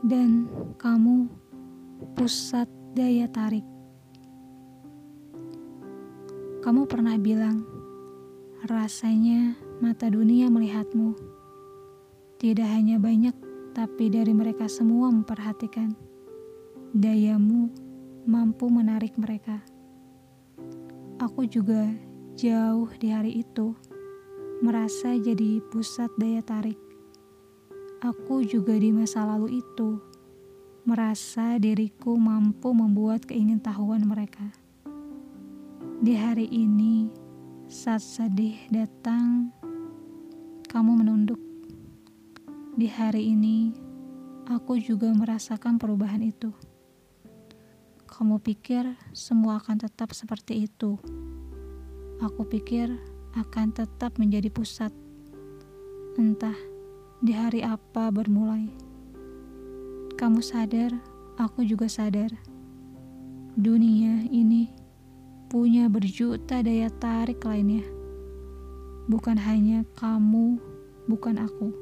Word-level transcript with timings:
dan 0.00 0.48
kamu 0.80 1.28
pusat 2.16 2.66
daya 2.96 3.28
tarik. 3.28 3.64
Kamu 6.60 6.84
pernah 6.84 7.16
bilang, 7.16 7.64
rasanya 8.68 9.56
mata 9.80 10.08
dunia 10.12 10.52
melihatmu. 10.52 11.16
Tidak 12.40 12.68
hanya 12.68 13.00
banyak, 13.00 13.32
tapi 13.72 14.12
dari 14.12 14.32
mereka 14.32 14.68
semua 14.68 15.08
memperhatikan. 15.08 15.96
Dayamu 16.92 17.70
mampu 18.26 18.68
menarik 18.68 19.16
mereka. 19.16 19.62
Aku 21.20 21.44
juga 21.48 21.88
jauh 22.36 22.88
di 22.96 23.08
hari 23.12 23.40
itu 23.40 23.76
merasa 24.60 25.16
jadi 25.16 25.60
pusat 25.72 26.12
daya 26.20 26.44
tarik. 26.44 26.89
Aku 28.00 28.40
juga 28.40 28.72
di 28.80 28.96
masa 28.96 29.28
lalu 29.28 29.60
itu 29.60 30.00
merasa 30.88 31.60
diriku 31.60 32.16
mampu 32.16 32.72
membuat 32.72 33.28
keingintahuan 33.28 34.00
mereka. 34.08 34.48
Di 36.00 36.16
hari 36.16 36.48
ini, 36.48 37.12
saat 37.68 38.00
sedih 38.00 38.56
datang, 38.72 39.52
kamu 40.72 41.04
menunduk. 41.04 41.36
Di 42.72 42.88
hari 42.88 43.36
ini, 43.36 43.76
aku 44.48 44.80
juga 44.80 45.12
merasakan 45.12 45.76
perubahan 45.76 46.24
itu. 46.24 46.56
Kamu 48.08 48.40
pikir 48.40 48.96
semua 49.12 49.60
akan 49.60 49.76
tetap 49.76 50.16
seperti 50.16 50.64
itu. 50.64 50.96
Aku 52.24 52.48
pikir 52.48 52.96
akan 53.36 53.76
tetap 53.76 54.16
menjadi 54.16 54.48
pusat. 54.48 54.88
Entah 56.16 56.79
di 57.20 57.36
hari 57.36 57.60
apa 57.60 58.08
bermulai. 58.08 58.72
Kamu 60.16 60.40
sadar, 60.40 60.88
aku 61.36 61.68
juga 61.68 61.84
sadar. 61.84 62.32
Dunia 63.60 64.24
ini 64.32 64.72
punya 65.52 65.84
berjuta 65.92 66.64
daya 66.64 66.88
tarik 66.88 67.44
lainnya. 67.44 67.84
Bukan 69.04 69.36
hanya 69.36 69.84
kamu, 70.00 70.56
bukan 71.12 71.44
aku. 71.44 71.76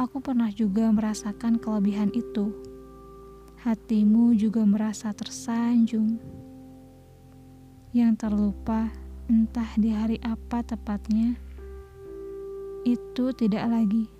Aku 0.00 0.24
pernah 0.24 0.48
juga 0.48 0.88
merasakan 0.88 1.60
kelebihan 1.60 2.08
itu. 2.16 2.48
Hatimu 3.60 4.32
juga 4.40 4.64
merasa 4.64 5.12
tersanjung. 5.12 6.16
Yang 7.92 8.24
terlupa 8.24 8.88
entah 9.28 9.68
di 9.76 9.92
hari 9.92 10.16
apa 10.24 10.64
tepatnya 10.64 11.36
itu 12.82 13.30
tidak 13.34 13.70
lagi. 13.70 14.10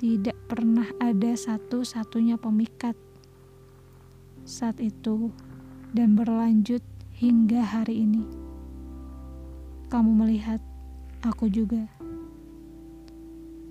Tidak 0.00 0.50
pernah 0.50 0.88
ada 0.98 1.36
satu-satunya 1.36 2.34
pemikat 2.40 2.98
saat 4.42 4.82
itu 4.82 5.30
dan 5.94 6.18
berlanjut 6.18 6.82
hingga 7.14 7.62
hari 7.62 8.02
ini. 8.02 8.26
Kamu 9.86 10.10
melihat, 10.10 10.58
aku 11.22 11.46
juga. 11.46 11.86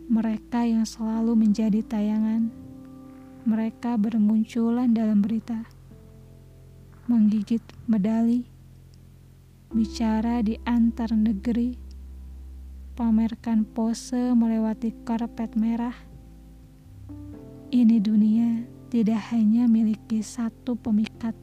Mereka 0.08 0.64
yang 0.64 0.88
selalu 0.88 1.36
menjadi 1.36 1.84
tayangan, 1.84 2.48
mereka 3.44 4.00
bermunculan 4.00 4.96
dalam 4.96 5.20
berita, 5.20 5.68
menggigit 7.09 7.64
medali, 7.90 8.46
bicara 9.72 10.40
di 10.46 10.56
antar 10.64 11.12
negeri, 11.16 11.91
pamerkan 13.02 13.66
pose 13.66 14.30
melewati 14.38 14.94
karpet 15.02 15.58
merah. 15.58 15.98
Ini 17.74 17.98
dunia 17.98 18.62
tidak 18.94 19.34
hanya 19.34 19.66
miliki 19.66 20.22
satu 20.22 20.78
pemikat. 20.78 21.34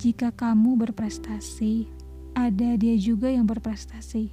Jika 0.00 0.32
kamu 0.32 0.80
berprestasi, 0.80 1.92
ada 2.32 2.72
dia 2.80 2.96
juga 2.96 3.28
yang 3.28 3.44
berprestasi. 3.44 4.32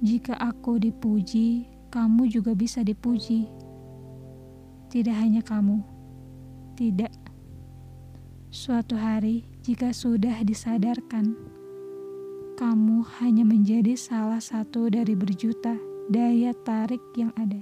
Jika 0.00 0.32
aku 0.40 0.80
dipuji, 0.80 1.68
kamu 1.92 2.32
juga 2.32 2.56
bisa 2.56 2.80
dipuji. 2.80 3.52
Tidak 4.88 5.12
hanya 5.12 5.44
kamu, 5.44 5.84
tidak. 6.72 7.12
Suatu 8.48 8.96
hari, 8.96 9.44
jika 9.60 9.92
sudah 9.92 10.40
disadarkan 10.40 11.60
kamu 12.52 13.02
hanya 13.20 13.42
menjadi 13.42 13.96
salah 13.96 14.40
satu 14.40 14.92
dari 14.92 15.16
berjuta 15.16 15.74
daya 16.12 16.52
tarik 16.64 17.00
yang 17.16 17.32
ada. 17.34 17.60